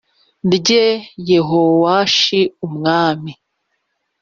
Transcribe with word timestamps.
Rye 0.53 0.85
yehowashi 1.29 2.41
umwami 2.67 3.31